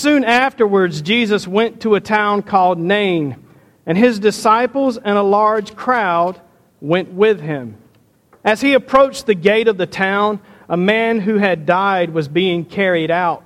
Soon 0.00 0.24
afterwards, 0.24 1.02
Jesus 1.02 1.46
went 1.46 1.82
to 1.82 1.94
a 1.94 2.00
town 2.00 2.40
called 2.40 2.78
Nain, 2.78 3.36
and 3.84 3.98
his 3.98 4.18
disciples 4.18 4.96
and 4.96 5.18
a 5.18 5.22
large 5.22 5.76
crowd 5.76 6.40
went 6.80 7.12
with 7.12 7.38
him. 7.42 7.76
As 8.42 8.62
he 8.62 8.72
approached 8.72 9.26
the 9.26 9.34
gate 9.34 9.68
of 9.68 9.76
the 9.76 9.86
town, 9.86 10.40
a 10.70 10.76
man 10.78 11.20
who 11.20 11.36
had 11.36 11.66
died 11.66 12.14
was 12.14 12.28
being 12.28 12.64
carried 12.64 13.10
out. 13.10 13.44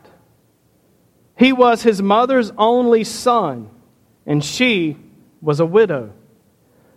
He 1.36 1.52
was 1.52 1.82
his 1.82 2.00
mother's 2.00 2.52
only 2.56 3.02
son, 3.02 3.68
and 4.24 4.44
she 4.44 4.96
was 5.42 5.58
a 5.58 5.66
widow. 5.66 6.12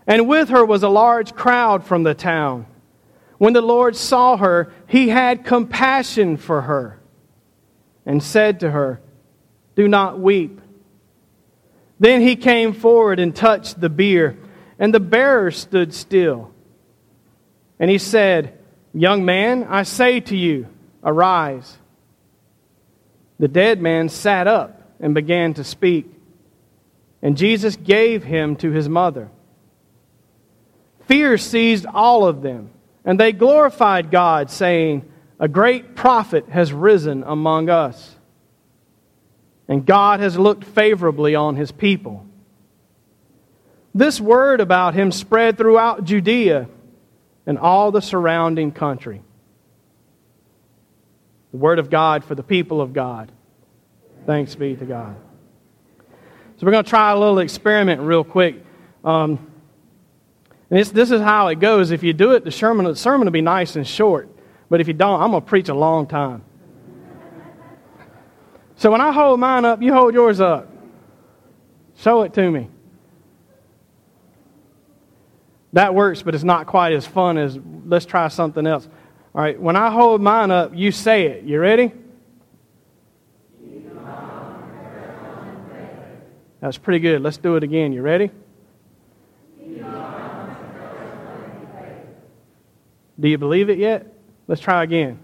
And 0.05 0.27
with 0.27 0.49
her 0.49 0.63
was 0.63 0.83
a 0.83 0.87
large 0.87 1.33
crowd 1.33 1.83
from 1.83 2.03
the 2.03 2.13
town. 2.13 2.67
When 3.39 3.53
the 3.53 3.61
Lord 3.61 3.95
saw 3.95 4.37
her, 4.37 4.71
he 4.85 5.09
had 5.09 5.45
compassion 5.45 6.37
for 6.37 6.61
her 6.61 6.99
and 8.05 8.21
said 8.21 8.59
to 8.59 8.69
her, 8.69 9.01
Do 9.77 9.87
not 9.87 10.19
weep. 10.19 10.59
Then 11.99 12.21
he 12.21 12.35
came 12.35 12.73
forward 12.73 13.19
and 13.19 13.35
touched 13.35 13.79
the 13.79 13.89
bier, 13.89 14.35
and 14.79 14.91
the 14.91 14.99
bearer 14.99 15.51
stood 15.51 15.93
still. 15.93 16.51
And 17.79 17.89
he 17.91 17.99
said, 17.99 18.57
Young 18.91 19.23
man, 19.23 19.65
I 19.65 19.83
say 19.83 20.19
to 20.21 20.35
you, 20.35 20.67
arise. 21.03 21.77
The 23.37 23.47
dead 23.47 23.79
man 23.79 24.09
sat 24.09 24.47
up 24.47 24.81
and 24.99 25.13
began 25.13 25.53
to 25.53 25.63
speak, 25.63 26.11
and 27.21 27.37
Jesus 27.37 27.75
gave 27.75 28.23
him 28.23 28.55
to 28.57 28.71
his 28.71 28.89
mother. 28.89 29.29
Fear 31.01 31.37
seized 31.37 31.85
all 31.85 32.25
of 32.25 32.41
them, 32.41 32.71
and 33.05 33.19
they 33.19 33.31
glorified 33.31 34.09
God, 34.09 34.49
saying, 34.49 35.07
A 35.39 35.47
great 35.47 35.95
prophet 35.95 36.49
has 36.49 36.73
risen 36.73 37.21
among 37.21 37.69
us, 37.69 38.16
and 39.67 39.85
God 39.85 40.19
has 40.19 40.37
looked 40.37 40.63
favorably 40.63 41.35
on 41.35 41.55
his 41.55 41.71
people. 41.71 42.25
This 43.93 44.21
word 44.21 44.61
about 44.61 44.93
him 44.93 45.11
spread 45.11 45.57
throughout 45.57 46.03
Judea 46.03 46.67
and 47.47 47.57
all 47.57 47.91
the 47.91 48.01
surrounding 48.01 48.71
country. 48.71 49.21
The 51.51 51.57
Word 51.57 51.79
of 51.79 51.89
God 51.89 52.23
for 52.23 52.35
the 52.35 52.43
people 52.43 52.81
of 52.81 52.93
God. 52.93 53.31
Thanks 54.25 54.53
be 54.53 54.75
to 54.75 54.85
God. 54.85 55.15
So, 56.57 56.65
we're 56.65 56.71
going 56.71 56.83
to 56.83 56.89
try 56.89 57.11
a 57.11 57.17
little 57.17 57.39
experiment 57.39 58.01
real 58.01 58.23
quick. 58.23 58.63
Um, 59.03 59.51
this, 60.69 60.89
this 60.89 61.11
is 61.11 61.21
how 61.21 61.47
it 61.47 61.59
goes. 61.59 61.91
If 61.91 62.03
you 62.03 62.13
do 62.13 62.33
it, 62.33 62.43
the 62.43 62.51
sermon, 62.51 62.85
the 62.85 62.95
sermon 62.95 63.25
will 63.25 63.31
be 63.31 63.41
nice 63.41 63.75
and 63.75 63.87
short. 63.87 64.29
But 64.69 64.81
if 64.81 64.87
you 64.87 64.93
don't, 64.93 65.21
I'm 65.21 65.31
going 65.31 65.41
to 65.41 65.47
preach 65.47 65.69
a 65.69 65.73
long 65.73 66.07
time. 66.07 66.43
So, 68.77 68.91
when 68.91 69.01
I 69.01 69.11
hold 69.11 69.39
mine 69.39 69.65
up, 69.65 69.81
you 69.81 69.91
hold 69.91 70.13
yours 70.13 70.39
up. 70.39 70.71
Show 71.97 72.21
it 72.21 72.33
to 72.35 72.49
me. 72.49 72.69
That 75.73 75.93
works, 75.93 76.21
but 76.21 76.35
it's 76.35 76.43
not 76.43 76.67
quite 76.67 76.93
as 76.93 77.05
fun 77.05 77.37
as 77.37 77.59
let's 77.85 78.05
try 78.05 78.27
something 78.29 78.65
else. 78.65 78.87
All 79.35 79.41
right, 79.41 79.59
when 79.59 79.75
I 79.75 79.91
hold 79.91 80.21
mine 80.21 80.51
up, 80.51 80.71
you 80.75 80.91
say 80.91 81.25
it. 81.27 81.43
You 81.43 81.59
ready? 81.59 81.91
That's 86.59 86.77
pretty 86.77 86.99
good. 86.99 87.21
Let's 87.21 87.37
do 87.37 87.55
it 87.55 87.63
again. 87.63 87.93
You 87.93 88.01
ready? 88.01 88.31
Do 93.19 93.27
you 93.27 93.37
believe 93.37 93.69
it 93.69 93.79
yet? 93.79 94.13
Let's 94.47 94.61
try 94.61 94.83
again. 94.83 95.19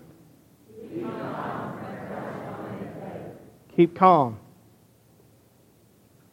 Keep 3.76 3.96
calm. 3.96 4.38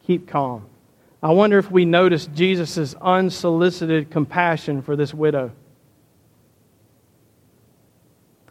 Keep 0.05 0.27
calm. 0.27 0.65
I 1.23 1.31
wonder 1.31 1.57
if 1.57 1.69
we 1.69 1.85
notice 1.85 2.27
Jesus' 2.27 2.95
unsolicited 2.99 4.09
compassion 4.09 4.81
for 4.81 4.95
this 4.95 5.13
widow. 5.13 5.51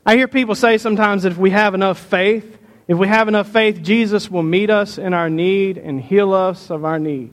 I 0.07 0.17
hear 0.17 0.29
people 0.29 0.55
say 0.55 0.79
sometimes 0.79 1.25
that 1.25 1.33
if 1.33 1.39
we 1.39 1.51
have 1.51 1.75
enough 1.75 1.99
faith, 1.99 2.59
if 2.89 2.97
we 2.99 3.09
have 3.09 3.29
enough 3.29 3.49
faith, 3.49 3.83
Jesus 3.83 4.31
will 4.31 4.43
meet 4.43 4.71
us 4.71 4.99
in 4.99 5.15
our 5.15 5.29
need 5.31 5.79
and 5.79 6.01
heal 6.01 6.33
us 6.33 6.71
of 6.71 6.85
our 6.85 6.99
need. 6.99 7.33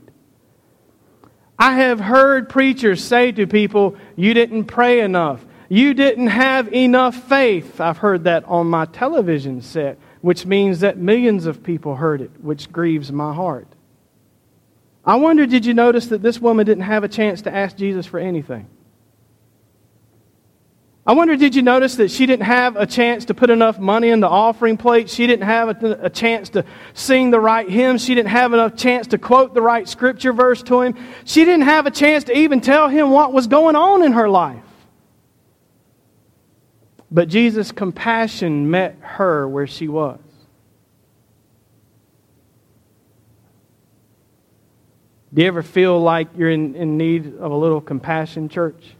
I 1.58 1.74
have 1.74 1.98
heard 1.98 2.48
preachers 2.48 3.02
say 3.02 3.32
to 3.32 3.46
people, 3.46 3.96
You 4.14 4.34
didn't 4.34 4.66
pray 4.66 5.00
enough. 5.00 5.44
You 5.68 5.92
didn't 5.92 6.28
have 6.28 6.72
enough 6.72 7.16
faith. 7.28 7.80
I've 7.80 7.98
heard 7.98 8.24
that 8.24 8.44
on 8.44 8.68
my 8.68 8.86
television 8.86 9.60
set, 9.60 9.98
which 10.20 10.46
means 10.46 10.80
that 10.80 10.98
millions 10.98 11.46
of 11.46 11.62
people 11.62 11.96
heard 11.96 12.20
it, 12.20 12.30
which 12.40 12.70
grieves 12.72 13.12
my 13.12 13.34
heart. 13.34 13.68
I 15.04 15.16
wonder, 15.16 15.46
did 15.46 15.64
you 15.64 15.74
notice 15.74 16.08
that 16.08 16.22
this 16.22 16.38
woman 16.38 16.66
didn't 16.66 16.84
have 16.84 17.04
a 17.04 17.08
chance 17.08 17.42
to 17.42 17.54
ask 17.54 17.76
Jesus 17.76 18.04
for 18.04 18.18
anything? 18.18 18.68
I 21.06 21.12
wonder, 21.12 21.36
did 21.36 21.54
you 21.54 21.62
notice 21.62 21.96
that 21.96 22.10
she 22.10 22.26
didn't 22.26 22.44
have 22.44 22.76
a 22.76 22.84
chance 22.84 23.24
to 23.26 23.34
put 23.34 23.48
enough 23.48 23.78
money 23.78 24.10
in 24.10 24.20
the 24.20 24.28
offering 24.28 24.76
plate? 24.76 25.08
She 25.08 25.26
didn't 25.26 25.46
have 25.46 25.82
a, 25.82 26.00
a, 26.02 26.10
chance 26.10 26.50
to 26.50 26.66
sing 26.92 27.30
the 27.30 27.40
right 27.40 27.66
hymn. 27.66 27.96
She 27.96 28.14
didn't 28.14 28.28
have 28.28 28.52
enough 28.52 28.76
chance 28.76 29.06
to 29.06 29.16
quote 29.16 29.54
the 29.54 29.62
right 29.62 29.88
scripture 29.88 30.34
verse 30.34 30.62
to 30.64 30.82
him. 30.82 30.98
She 31.24 31.46
didn't 31.46 31.64
have 31.64 31.86
a 31.86 31.90
chance 31.90 32.24
to 32.24 32.36
even 32.36 32.60
tell 32.60 32.90
him 32.90 33.08
what 33.08 33.32
was 33.32 33.46
going 33.46 33.74
on 33.74 34.02
in 34.02 34.12
her 34.12 34.28
life. 34.28 34.62
But 37.10 37.28
Jesus' 37.28 37.72
compassion 37.72 38.70
met 38.70 38.96
her 39.00 39.48
where 39.48 39.66
she 39.66 39.88
was. 39.88 40.20
Do 45.32 45.42
you 45.42 45.48
ever 45.48 45.62
feel 45.62 46.00
like 46.00 46.28
you're 46.36 46.50
in, 46.50 46.74
in 46.74 46.96
need 46.96 47.34
of 47.38 47.50
a 47.50 47.56
little 47.56 47.80
compassion, 47.80 48.48
church? 48.48 48.94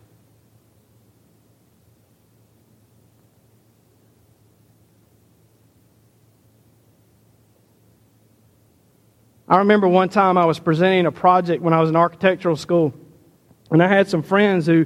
I 9.48 9.58
remember 9.58 9.88
one 9.88 10.10
time 10.10 10.36
I 10.36 10.44
was 10.44 10.58
presenting 10.58 11.06
a 11.06 11.12
project 11.12 11.62
when 11.62 11.72
I 11.72 11.80
was 11.80 11.88
in 11.88 11.96
architectural 11.96 12.56
school, 12.56 12.92
and 13.70 13.82
I 13.82 13.88
had 13.88 14.06
some 14.06 14.22
friends 14.22 14.66
who, 14.66 14.84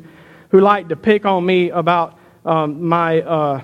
who 0.50 0.60
liked 0.60 0.90
to 0.90 0.96
pick 0.96 1.26
on 1.26 1.44
me 1.44 1.70
about 1.70 2.16
um, 2.44 2.86
my, 2.86 3.20
uh, 3.20 3.62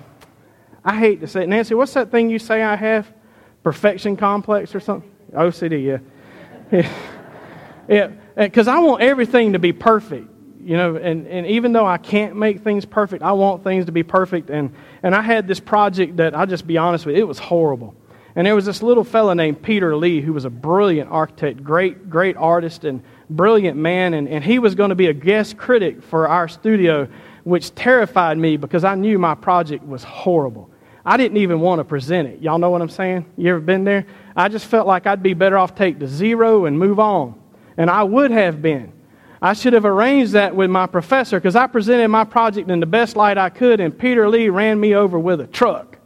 I 0.84 0.98
hate 0.98 1.20
to 1.20 1.26
say 1.26 1.42
it. 1.42 1.48
Nancy, 1.48 1.74
what's 1.74 1.94
that 1.94 2.10
thing 2.10 2.30
you 2.30 2.38
say 2.38 2.62
I 2.62 2.76
have? 2.76 3.12
Perfection 3.62 4.16
complex 4.16 4.74
or 4.74 4.80
something? 4.80 5.10
OCD, 5.32 6.00
yeah. 6.72 6.90
Yeah, 7.88 8.08
because 8.36 8.68
I 8.68 8.80
want 8.80 9.02
everything 9.02 9.54
to 9.54 9.58
be 9.58 9.72
perfect, 9.72 10.28
you 10.62 10.76
know, 10.76 10.96
and, 10.96 11.26
and 11.26 11.46
even 11.46 11.72
though 11.72 11.86
I 11.86 11.96
can't 11.96 12.36
make 12.36 12.60
things 12.60 12.84
perfect, 12.84 13.22
I 13.22 13.32
want 13.32 13.64
things 13.64 13.86
to 13.86 13.92
be 13.92 14.02
perfect. 14.02 14.50
And, 14.50 14.74
and 15.02 15.14
I 15.14 15.22
had 15.22 15.48
this 15.48 15.58
project 15.58 16.18
that, 16.18 16.36
I'll 16.36 16.46
just 16.46 16.66
be 16.66 16.76
honest 16.76 17.06
with 17.06 17.16
you, 17.16 17.22
it 17.22 17.26
was 17.26 17.38
horrible. 17.38 17.96
And 18.36 18.46
there 18.46 18.54
was 18.54 18.66
this 18.66 18.82
little 18.82 19.04
fella 19.04 19.34
named 19.34 19.62
Peter 19.62 19.96
Lee 19.96 20.20
who 20.20 20.34
was 20.34 20.44
a 20.44 20.50
brilliant 20.50 21.10
architect, 21.10 21.64
great, 21.64 22.10
great 22.10 22.36
artist, 22.36 22.84
and 22.84 23.02
brilliant 23.30 23.78
man. 23.78 24.12
And, 24.12 24.28
and 24.28 24.44
he 24.44 24.58
was 24.58 24.74
going 24.74 24.90
to 24.90 24.94
be 24.94 25.06
a 25.06 25.14
guest 25.14 25.56
critic 25.56 26.02
for 26.02 26.28
our 26.28 26.46
studio, 26.46 27.08
which 27.48 27.74
terrified 27.74 28.38
me 28.38 28.56
because 28.56 28.84
I 28.84 28.94
knew 28.94 29.18
my 29.18 29.34
project 29.34 29.84
was 29.84 30.04
horrible. 30.04 30.70
I 31.04 31.16
didn't 31.16 31.38
even 31.38 31.60
want 31.60 31.80
to 31.80 31.84
present 31.84 32.28
it. 32.28 32.42
Y'all 32.42 32.58
know 32.58 32.70
what 32.70 32.82
I'm 32.82 32.88
saying? 32.88 33.24
You 33.36 33.50
ever 33.50 33.60
been 33.60 33.84
there? 33.84 34.06
I 34.36 34.48
just 34.48 34.66
felt 34.66 34.86
like 34.86 35.06
I'd 35.06 35.22
be 35.22 35.34
better 35.34 35.56
off 35.56 35.74
take 35.74 35.98
the 35.98 36.06
zero 36.06 36.66
and 36.66 36.78
move 36.78 37.00
on 37.00 37.38
and 37.78 37.88
I 37.88 38.02
would 38.02 38.32
have 38.32 38.60
been. 38.60 38.92
I 39.40 39.52
should 39.54 39.72
have 39.72 39.86
arranged 39.86 40.32
that 40.32 40.54
with 40.54 40.68
my 40.68 40.86
professor 40.86 41.38
because 41.38 41.54
I 41.56 41.68
presented 41.68 42.08
my 42.08 42.24
project 42.24 42.68
in 42.70 42.80
the 42.80 42.86
best 42.86 43.14
light 43.14 43.38
I 43.38 43.48
could, 43.50 43.78
and 43.80 43.96
Peter 43.96 44.28
Lee 44.28 44.48
ran 44.48 44.78
me 44.78 44.96
over 44.96 45.16
with 45.18 45.40
a 45.40 45.46
truck. 45.46 45.96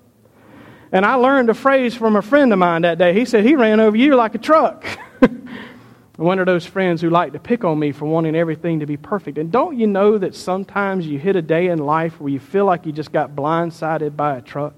And 0.92 1.06
I 1.06 1.14
learned 1.14 1.48
a 1.48 1.54
phrase 1.54 1.94
from 1.94 2.16
a 2.16 2.22
friend 2.22 2.52
of 2.52 2.58
mine 2.58 2.82
that 2.82 2.98
day. 2.98 3.14
He 3.14 3.24
said, 3.24 3.44
He 3.44 3.56
ran 3.56 3.80
over 3.80 3.96
you 3.96 4.14
like 4.14 4.34
a 4.34 4.38
truck. 4.38 4.84
One 6.22 6.38
of 6.38 6.46
those 6.46 6.64
friends 6.64 7.00
who 7.00 7.10
like 7.10 7.32
to 7.32 7.40
pick 7.40 7.64
on 7.64 7.80
me 7.80 7.90
for 7.90 8.04
wanting 8.04 8.36
everything 8.36 8.78
to 8.78 8.86
be 8.86 8.96
perfect. 8.96 9.38
And 9.38 9.50
don't 9.50 9.76
you 9.76 9.88
know 9.88 10.18
that 10.18 10.36
sometimes 10.36 11.04
you 11.04 11.18
hit 11.18 11.34
a 11.34 11.42
day 11.42 11.66
in 11.66 11.80
life 11.80 12.20
where 12.20 12.32
you 12.32 12.38
feel 12.38 12.64
like 12.64 12.86
you 12.86 12.92
just 12.92 13.10
got 13.10 13.34
blindsided 13.34 14.16
by 14.16 14.36
a 14.36 14.40
truck? 14.40 14.72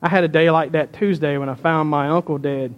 I 0.00 0.08
had 0.08 0.24
a 0.24 0.28
day 0.28 0.50
like 0.50 0.72
that 0.72 0.94
Tuesday 0.94 1.36
when 1.36 1.50
I 1.50 1.54
found 1.54 1.90
my 1.90 2.08
uncle 2.08 2.38
dead. 2.38 2.74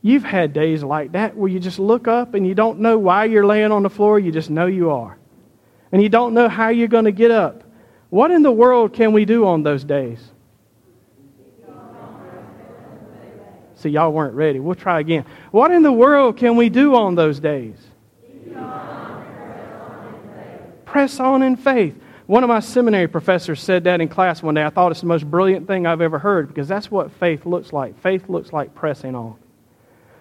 You've 0.00 0.24
had 0.24 0.54
days 0.54 0.82
like 0.82 1.12
that 1.12 1.36
where 1.36 1.50
you 1.50 1.60
just 1.60 1.78
look 1.78 2.08
up 2.08 2.32
and 2.32 2.46
you 2.46 2.54
don't 2.54 2.80
know 2.80 2.96
why 2.96 3.26
you're 3.26 3.44
laying 3.44 3.70
on 3.70 3.82
the 3.82 3.90
floor, 3.90 4.18
you 4.18 4.32
just 4.32 4.48
know 4.48 4.64
you 4.64 4.92
are. 4.92 5.18
And 5.92 6.02
you 6.02 6.08
don't 6.08 6.32
know 6.32 6.48
how 6.48 6.70
you're 6.70 6.88
going 6.88 7.04
to 7.04 7.12
get 7.12 7.30
up. 7.30 7.62
What 8.08 8.30
in 8.30 8.42
the 8.42 8.50
world 8.50 8.94
can 8.94 9.12
we 9.12 9.26
do 9.26 9.44
on 9.46 9.64
those 9.64 9.84
days? 9.84 10.32
See, 13.76 13.90
y'all 13.90 14.12
weren't 14.12 14.34
ready. 14.34 14.58
We'll 14.58 14.74
try 14.74 15.00
again. 15.00 15.24
What 15.50 15.70
in 15.70 15.82
the 15.82 15.92
world 15.92 16.36
can 16.36 16.56
we 16.56 16.68
do 16.68 16.94
on 16.94 17.14
those 17.14 17.38
days? 17.38 17.76
Press 20.84 21.20
on 21.20 21.42
in 21.42 21.56
faith. 21.56 21.94
One 22.26 22.42
of 22.42 22.48
my 22.48 22.60
seminary 22.60 23.06
professors 23.06 23.60
said 23.60 23.84
that 23.84 24.00
in 24.00 24.08
class 24.08 24.42
one 24.42 24.54
day. 24.54 24.64
I 24.64 24.70
thought 24.70 24.90
it's 24.90 25.02
the 25.02 25.06
most 25.06 25.30
brilliant 25.30 25.66
thing 25.66 25.86
I've 25.86 26.00
ever 26.00 26.18
heard 26.18 26.48
because 26.48 26.66
that's 26.66 26.90
what 26.90 27.12
faith 27.12 27.44
looks 27.46 27.72
like. 27.72 28.00
Faith 28.00 28.28
looks 28.28 28.52
like 28.52 28.74
pressing 28.74 29.14
on. 29.14 29.36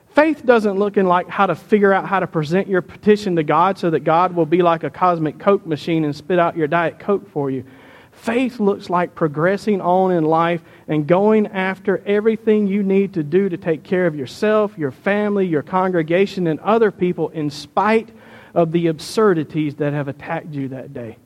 Faith 0.10 0.46
doesn't 0.46 0.78
look 0.78 0.98
in 0.98 1.08
like 1.08 1.28
how 1.28 1.46
to 1.46 1.56
figure 1.56 1.92
out 1.92 2.08
how 2.08 2.20
to 2.20 2.28
present 2.28 2.68
your 2.68 2.82
petition 2.82 3.36
to 3.38 3.44
God 3.44 3.78
so 3.78 3.90
that 3.90 4.02
God 4.02 4.36
will 4.36 4.46
be 4.46 4.62
like 4.62 4.84
a 4.84 4.90
cosmic 4.90 5.40
Coke 5.40 5.66
machine 5.66 6.06
and 6.06 6.16
spit 6.16 6.40
out 6.40 6.56
your 6.56 6.68
Diet 6.68 7.00
Coke 7.00 7.30
for 7.32 7.50
you. 7.50 7.66
Faith 8.16 8.60
looks 8.60 8.90
like 8.90 9.14
progressing 9.14 9.82
on 9.82 10.12
in 10.12 10.24
life 10.24 10.62
and 10.88 11.06
going 11.06 11.46
after 11.48 12.02
everything 12.06 12.66
you 12.66 12.82
need 12.82 13.14
to 13.14 13.22
do 13.22 13.50
to 13.50 13.58
take 13.58 13.84
care 13.84 14.08
of 14.08 14.16
yourself, 14.16 14.78
your 14.78 14.92
family, 14.92 15.46
your 15.46 15.62
congregation, 15.62 16.48
and 16.48 16.60
other 16.62 16.92
people 16.92 17.30
in 17.30 17.50
spite 17.50 18.10
of 18.54 18.72
the 18.72 18.88
absurdities 18.88 19.76
that 19.76 19.94
have 19.94 20.08
attacked 20.08 20.54
you 20.54 20.70
that 20.70 20.94
day. 20.94 21.18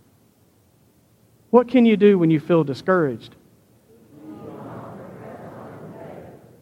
What 1.52 1.68
can 1.68 1.86
you 1.86 1.96
do 1.96 2.18
when 2.20 2.32
you 2.32 2.40
feel 2.40 2.64
discouraged? 2.64 3.36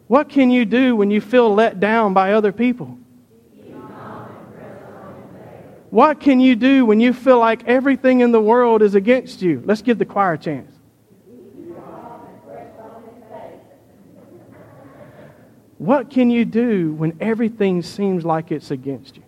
What 0.06 0.28
can 0.28 0.50
you 0.50 0.64
do 0.64 0.94
when 0.94 1.10
you 1.10 1.20
feel 1.20 1.52
let 1.52 1.80
down 1.80 2.14
by 2.14 2.34
other 2.34 2.52
people? 2.52 2.98
What 5.90 6.20
can 6.20 6.38
you 6.38 6.54
do 6.54 6.84
when 6.84 7.00
you 7.00 7.12
feel 7.12 7.38
like 7.38 7.66
everything 7.66 8.20
in 8.20 8.30
the 8.30 8.40
world 8.40 8.82
is 8.82 8.94
against 8.94 9.40
you? 9.40 9.62
Let's 9.64 9.82
give 9.82 9.98
the 9.98 10.04
choir 10.04 10.34
a 10.34 10.38
chance. 10.38 10.70
What 15.78 16.10
can 16.10 16.30
you 16.30 16.44
do 16.44 16.92
when 16.94 17.16
everything 17.20 17.82
seems 17.82 18.24
like 18.24 18.50
it's 18.50 18.70
against 18.70 19.16
you? 19.16 19.22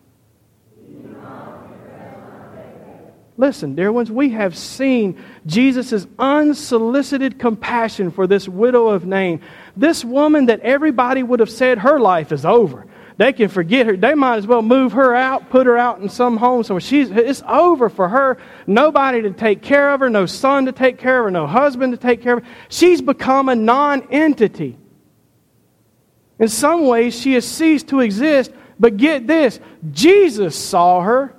Listen, 3.39 3.75
dear 3.75 3.91
ones, 3.91 4.11
we 4.11 4.31
have 4.31 4.55
seen 4.55 5.17
Jesus' 5.47 6.07
unsolicited 6.19 7.39
compassion 7.39 8.11
for 8.11 8.27
this 8.27 8.47
widow 8.47 8.89
of 8.89 9.07
Nain. 9.07 9.41
This 9.75 10.05
woman 10.05 10.47
that 10.47 10.61
everybody 10.61 11.23
would 11.23 11.41
have 11.41 11.49
said 11.49 11.79
her 11.79 11.99
life 11.99 12.33
is 12.33 12.45
over. 12.45 12.87
They 13.21 13.35
can 13.35 13.51
forget 13.51 13.85
her. 13.85 13.99
They 13.99 14.15
might 14.15 14.39
as 14.39 14.47
well 14.47 14.63
move 14.63 14.93
her 14.93 15.15
out, 15.15 15.51
put 15.51 15.67
her 15.67 15.77
out 15.77 16.01
in 16.01 16.09
some 16.09 16.39
home 16.39 16.63
somewhere. 16.63 16.81
She's, 16.81 17.11
it's 17.11 17.43
over 17.47 17.91
for 17.91 18.09
her. 18.09 18.39
Nobody 18.67 19.21
to 19.21 19.31
take 19.31 19.61
care 19.61 19.93
of 19.93 20.01
her, 20.01 20.09
no 20.09 20.25
son 20.25 20.65
to 20.65 20.73
take 20.73 20.97
care 20.97 21.19
of 21.19 21.25
her, 21.27 21.31
no 21.31 21.47
husband 21.47 21.93
to 21.93 21.99
take 21.99 22.23
care 22.23 22.39
of 22.39 22.43
her. 22.43 22.51
She's 22.71 23.03
become 23.03 23.51
a 23.51 23.55
non 23.55 24.09
entity. 24.11 24.79
In 26.39 26.49
some 26.49 26.87
ways, 26.87 27.15
she 27.15 27.35
has 27.35 27.45
ceased 27.45 27.89
to 27.89 28.01
exist. 28.01 28.53
But 28.79 28.97
get 28.97 29.27
this 29.27 29.61
Jesus 29.91 30.57
saw 30.57 31.03
her 31.03 31.35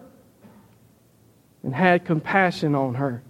and 1.63 1.73
had 1.73 2.05
compassion 2.05 2.75
on 2.75 2.93
her. 2.93 3.23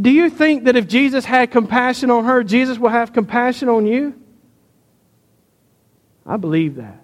Do 0.00 0.10
you 0.10 0.30
think 0.30 0.66
that 0.66 0.76
if 0.76 0.86
Jesus 0.86 1.24
had 1.24 1.50
compassion 1.50 2.08
on 2.08 2.24
her, 2.24 2.44
Jesus 2.44 2.78
will 2.78 2.90
have 2.90 3.12
compassion 3.12 3.68
on 3.68 3.84
you? 3.84 4.19
I 6.30 6.36
believe 6.36 6.76
that. 6.76 7.02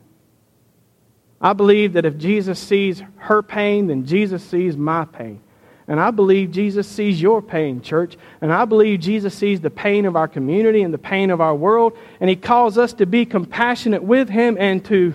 I 1.40 1.52
believe 1.52 1.94
that 1.94 2.04
if 2.04 2.16
Jesus 2.16 2.60
sees 2.60 3.02
her 3.16 3.42
pain, 3.42 3.88
then 3.88 4.06
Jesus 4.06 4.44
sees 4.44 4.76
my 4.76 5.04
pain. 5.04 5.40
And 5.88 5.98
I 5.98 6.12
believe 6.12 6.52
Jesus 6.52 6.86
sees 6.86 7.20
your 7.20 7.42
pain, 7.42 7.80
church. 7.80 8.16
And 8.40 8.52
I 8.52 8.64
believe 8.66 9.00
Jesus 9.00 9.34
sees 9.34 9.60
the 9.60 9.70
pain 9.70 10.04
of 10.04 10.14
our 10.14 10.28
community 10.28 10.82
and 10.82 10.94
the 10.94 10.98
pain 10.98 11.30
of 11.30 11.40
our 11.40 11.56
world. 11.56 11.98
And 12.20 12.30
He 12.30 12.36
calls 12.36 12.78
us 12.78 12.92
to 12.94 13.06
be 13.06 13.26
compassionate 13.26 14.02
with 14.02 14.28
Him 14.28 14.56
and 14.60 14.84
to 14.86 15.14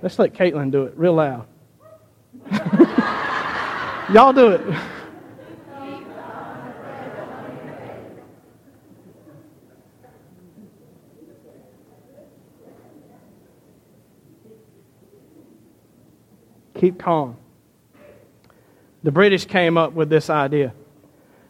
Let's 0.00 0.18
let 0.18 0.32
Caitlin 0.32 0.72
do 0.72 0.84
it 0.84 0.94
real 0.96 1.14
loud. 1.14 1.46
Y'all 4.12 4.32
do 4.32 4.48
it. 4.48 4.62
Keep 16.82 16.98
calm. 16.98 17.36
The 19.04 19.12
British 19.12 19.44
came 19.44 19.78
up 19.78 19.92
with 19.92 20.08
this 20.08 20.28
idea. 20.28 20.74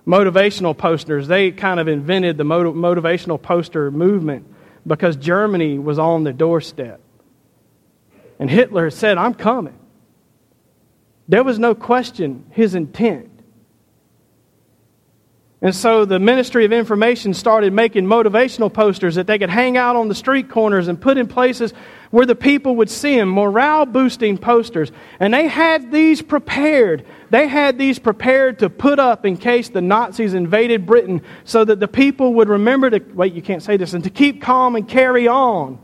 Motivational 0.06 0.76
posters, 0.76 1.26
they 1.26 1.50
kind 1.50 1.80
of 1.80 1.88
invented 1.88 2.36
the 2.36 2.44
motivational 2.44 3.40
poster 3.40 3.90
movement 3.90 4.46
because 4.86 5.16
Germany 5.16 5.78
was 5.78 5.98
on 5.98 6.24
the 6.24 6.34
doorstep. 6.34 7.00
And 8.38 8.50
Hitler 8.50 8.90
said, 8.90 9.16
I'm 9.16 9.32
coming. 9.32 9.78
There 11.28 11.42
was 11.42 11.58
no 11.58 11.74
question 11.74 12.44
his 12.50 12.74
intent. 12.74 13.30
And 15.62 15.72
so 15.72 16.04
the 16.04 16.18
Ministry 16.18 16.64
of 16.64 16.72
Information 16.72 17.32
started 17.34 17.72
making 17.72 18.04
motivational 18.04 18.72
posters 18.72 19.14
that 19.14 19.28
they 19.28 19.38
could 19.38 19.48
hang 19.48 19.76
out 19.76 19.94
on 19.94 20.08
the 20.08 20.14
street 20.14 20.50
corners 20.50 20.88
and 20.88 21.00
put 21.00 21.16
in 21.16 21.28
places 21.28 21.72
where 22.10 22.26
the 22.26 22.34
people 22.34 22.74
would 22.76 22.90
see 22.90 23.16
them, 23.16 23.28
morale 23.28 23.86
boosting 23.86 24.38
posters. 24.38 24.90
And 25.20 25.32
they 25.32 25.46
had 25.46 25.92
these 25.92 26.20
prepared. 26.20 27.06
They 27.30 27.46
had 27.46 27.78
these 27.78 28.00
prepared 28.00 28.58
to 28.58 28.68
put 28.68 28.98
up 28.98 29.24
in 29.24 29.36
case 29.36 29.68
the 29.68 29.80
Nazis 29.80 30.34
invaded 30.34 30.84
Britain 30.84 31.22
so 31.44 31.64
that 31.64 31.78
the 31.78 31.88
people 31.88 32.34
would 32.34 32.48
remember 32.48 32.90
to, 32.90 32.98
wait, 33.14 33.32
you 33.32 33.40
can't 33.40 33.62
say 33.62 33.76
this, 33.76 33.94
and 33.94 34.02
to 34.02 34.10
keep 34.10 34.42
calm 34.42 34.74
and 34.74 34.88
carry 34.88 35.28
on. 35.28 35.78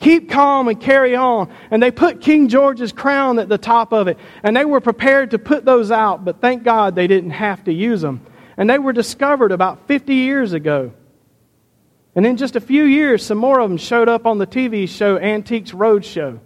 Keep 0.00 0.30
calm 0.30 0.68
and 0.68 0.80
carry 0.80 1.14
on. 1.14 1.52
And 1.70 1.82
they 1.82 1.90
put 1.90 2.22
King 2.22 2.48
George's 2.48 2.90
crown 2.90 3.38
at 3.38 3.48
the 3.48 3.58
top 3.58 3.92
of 3.92 4.08
it. 4.08 4.18
And 4.42 4.56
they 4.56 4.64
were 4.64 4.80
prepared 4.80 5.32
to 5.32 5.38
put 5.38 5.64
those 5.64 5.90
out, 5.90 6.24
but 6.24 6.40
thank 6.40 6.64
God 6.64 6.94
they 6.94 7.06
didn't 7.06 7.30
have 7.30 7.64
to 7.64 7.72
use 7.72 8.00
them. 8.00 8.26
And 8.56 8.68
they 8.68 8.78
were 8.78 8.94
discovered 8.94 9.52
about 9.52 9.86
50 9.86 10.14
years 10.14 10.54
ago. 10.54 10.92
And 12.14 12.26
in 12.26 12.38
just 12.38 12.56
a 12.56 12.60
few 12.60 12.84
years, 12.84 13.24
some 13.24 13.38
more 13.38 13.60
of 13.60 13.68
them 13.68 13.78
showed 13.78 14.08
up 14.08 14.26
on 14.26 14.38
the 14.38 14.46
TV 14.46 14.88
show 14.88 15.18
Antiques 15.18 15.72
Roadshow. 15.72 16.40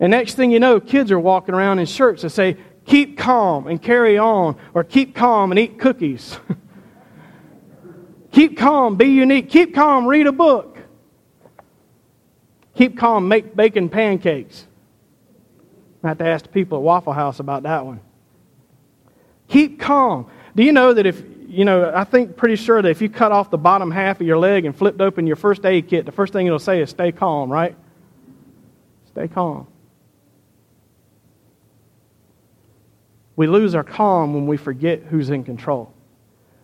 And 0.00 0.10
next 0.10 0.34
thing 0.34 0.50
you 0.50 0.58
know, 0.58 0.80
kids 0.80 1.12
are 1.12 1.20
walking 1.20 1.54
around 1.54 1.78
in 1.78 1.86
shirts 1.86 2.22
that 2.22 2.30
say, 2.30 2.56
keep 2.86 3.18
calm 3.18 3.66
and 3.66 3.80
carry 3.80 4.18
on, 4.18 4.56
or 4.74 4.82
keep 4.82 5.14
calm 5.14 5.52
and 5.52 5.58
eat 5.58 5.78
cookies. 5.78 6.38
keep 8.32 8.56
calm, 8.56 8.96
be 8.96 9.06
unique. 9.06 9.50
Keep 9.50 9.74
calm, 9.74 10.06
read 10.06 10.26
a 10.26 10.32
book. 10.32 10.75
Keep 12.76 12.98
calm, 12.98 13.26
make 13.26 13.56
bacon 13.56 13.88
pancakes. 13.88 14.66
I 16.04 16.08
have 16.08 16.18
to 16.18 16.26
ask 16.26 16.44
the 16.44 16.50
people 16.50 16.78
at 16.78 16.84
Waffle 16.84 17.14
House 17.14 17.40
about 17.40 17.64
that 17.64 17.84
one. 17.84 18.00
Keep 19.48 19.80
calm. 19.80 20.30
Do 20.54 20.62
you 20.62 20.72
know 20.72 20.92
that 20.92 21.06
if, 21.06 21.22
you 21.48 21.64
know, 21.64 21.90
I 21.94 22.04
think 22.04 22.36
pretty 22.36 22.56
sure 22.56 22.80
that 22.82 22.88
if 22.88 23.00
you 23.00 23.08
cut 23.08 23.32
off 23.32 23.50
the 23.50 23.58
bottom 23.58 23.90
half 23.90 24.20
of 24.20 24.26
your 24.26 24.38
leg 24.38 24.66
and 24.66 24.76
flipped 24.76 25.00
open 25.00 25.26
your 25.26 25.36
first 25.36 25.64
aid 25.64 25.88
kit, 25.88 26.04
the 26.04 26.12
first 26.12 26.32
thing 26.32 26.46
it'll 26.46 26.58
say 26.58 26.80
is 26.80 26.90
stay 26.90 27.12
calm, 27.12 27.50
right? 27.50 27.74
Stay 29.08 29.28
calm. 29.28 29.66
We 33.36 33.46
lose 33.46 33.74
our 33.74 33.84
calm 33.84 34.34
when 34.34 34.46
we 34.46 34.56
forget 34.56 35.02
who's 35.02 35.30
in 35.30 35.44
control. 35.44 35.92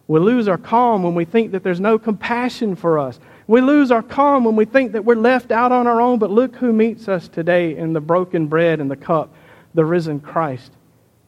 We 0.09 0.21
lose 0.21 0.49
our 0.49 0.59
calm 0.59 1.03
when 1.03 1.15
we 1.15 1.25
think 1.25 1.53
that 1.53 1.63
there's 1.63 1.81
no 1.81 1.99
compassion 1.99 2.77
for 2.77 2.99
us. 2.99 3.19
We 3.47 3.61
lose 3.61 3.91
our 3.91 4.03
calm 4.03 4.45
when 4.45 4.57
we 4.57 4.65
think 4.65 4.93
that 4.93 5.05
we're 5.05 5.17
left 5.17 5.51
out 5.51 5.73
on 5.73 5.87
our 5.87 6.01
own, 6.01 6.19
but 6.19 6.31
look 6.31 6.57
who 6.57 6.73
meets 6.73 7.09
us 7.09 7.29
today 7.29 7.77
in 7.77 7.93
the 7.93 8.01
broken 8.01 8.47
bread 8.47 8.81
and 8.81 8.91
the 8.91 8.97
cup 8.97 9.35
the 9.75 9.85
risen 9.85 10.21
Christ, 10.21 10.71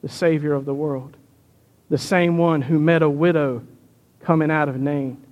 the 0.03 0.09
Savior 0.09 0.53
of 0.53 0.65
the 0.65 0.75
world. 0.75 1.17
The 1.91 1.99
same 1.99 2.39
one 2.39 2.63
who 2.63 2.79
met 2.79 3.03
a 3.03 3.09
widow 3.09 3.63
coming 4.23 4.51
out 4.51 4.69
of 4.69 4.77
Nain 4.77 5.23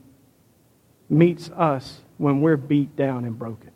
meets 1.08 1.50
us 1.50 2.00
when 2.18 2.40
we're 2.40 2.56
beat 2.56 2.94
down 2.96 3.24
and 3.24 3.38
broken. 3.38 3.70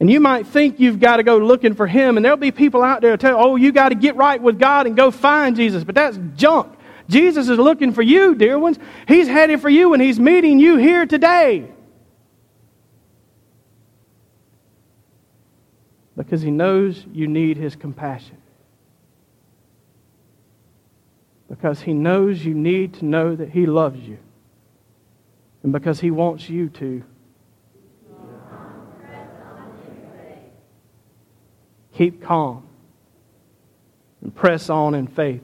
And 0.00 0.10
you 0.10 0.20
might 0.20 0.46
think 0.46 0.80
you've 0.80 1.00
got 1.00 1.16
to 1.16 1.22
go 1.22 1.38
looking 1.38 1.74
for 1.74 1.86
him, 1.86 2.16
and 2.16 2.24
there'll 2.24 2.36
be 2.36 2.50
people 2.50 2.82
out 2.82 3.00
there 3.00 3.16
tell, 3.16 3.42
oh, 3.42 3.56
you 3.56 3.72
got 3.72 3.90
to 3.90 3.94
get 3.94 4.16
right 4.16 4.40
with 4.40 4.58
God 4.58 4.86
and 4.86 4.96
go 4.96 5.10
find 5.10 5.56
Jesus. 5.56 5.84
But 5.84 5.94
that's 5.94 6.18
junk. 6.36 6.76
Jesus 7.08 7.48
is 7.48 7.58
looking 7.58 7.92
for 7.92 8.02
you, 8.02 8.34
dear 8.34 8.58
ones. 8.58 8.78
He's 9.06 9.28
headed 9.28 9.60
for 9.60 9.68
you 9.68 9.92
and 9.92 10.02
He's 10.02 10.18
meeting 10.18 10.58
you 10.58 10.76
here 10.76 11.06
today. 11.06 11.70
Because 16.16 16.42
He 16.42 16.50
knows 16.50 17.04
you 17.12 17.26
need 17.26 17.56
His 17.56 17.76
compassion. 17.76 18.38
Because 21.48 21.80
He 21.80 21.92
knows 21.92 22.44
you 22.44 22.54
need 22.54 22.94
to 22.94 23.04
know 23.04 23.36
that 23.36 23.50
He 23.50 23.66
loves 23.66 24.00
you. 24.00 24.18
And 25.62 25.72
because 25.72 26.00
He 26.00 26.10
wants 26.10 26.48
you 26.48 26.68
to. 26.70 27.04
Keep 31.94 32.22
calm 32.22 32.66
and 34.20 34.34
press 34.34 34.68
on 34.68 34.94
in 34.94 35.06
faith 35.06 35.42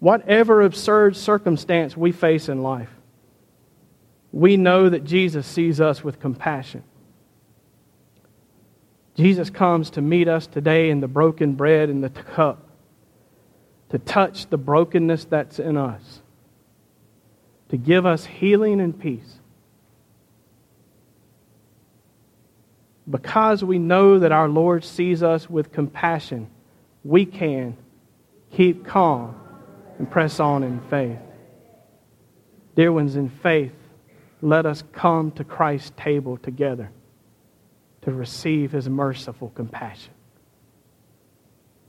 whatever 0.00 0.62
absurd 0.62 1.14
circumstance 1.14 1.96
we 1.96 2.10
face 2.10 2.48
in 2.48 2.62
life, 2.62 2.90
we 4.32 4.56
know 4.56 4.88
that 4.88 5.04
Jesus 5.04 5.46
sees 5.46 5.80
us 5.80 6.02
with 6.02 6.18
compassion. 6.18 6.82
Jesus 9.14 9.50
comes 9.50 9.90
to 9.90 10.00
meet 10.00 10.28
us 10.28 10.46
today 10.46 10.88
in 10.90 11.00
the 11.00 11.08
broken 11.08 11.54
bread 11.54 11.90
and 11.90 12.02
the 12.02 12.10
cup, 12.10 12.66
to 13.90 13.98
touch 13.98 14.48
the 14.48 14.56
brokenness 14.56 15.26
that's 15.26 15.58
in 15.58 15.76
us, 15.76 16.20
to 17.68 17.76
give 17.76 18.06
us 18.06 18.24
healing 18.24 18.80
and 18.80 18.98
peace. 18.98 19.36
Because 23.08 23.62
we 23.62 23.78
know 23.78 24.20
that 24.20 24.32
our 24.32 24.48
Lord 24.48 24.84
sees 24.84 25.22
us 25.22 25.50
with 25.50 25.72
compassion, 25.72 26.48
we 27.04 27.26
can 27.26 27.76
keep 28.52 28.86
calm 28.86 29.34
and 30.00 30.10
press 30.10 30.40
on 30.40 30.62
in 30.62 30.80
faith. 30.88 31.18
Dear 32.74 32.90
ones, 32.90 33.16
in 33.16 33.28
faith, 33.28 33.74
let 34.40 34.64
us 34.64 34.82
come 34.94 35.30
to 35.32 35.44
Christ's 35.44 35.92
table 35.94 36.38
together 36.38 36.90
to 38.00 38.10
receive 38.10 38.72
his 38.72 38.88
merciful 38.88 39.50
compassion. 39.50 40.14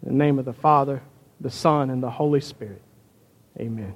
In 0.04 0.10
the 0.10 0.26
name 0.26 0.40
of 0.40 0.44
the 0.44 0.52
Father, 0.52 1.02
the 1.40 1.50
Son, 1.50 1.90
and 1.90 2.04
the 2.04 2.10
Holy 2.10 2.42
Spirit, 2.42 2.82
amen. 3.58 3.94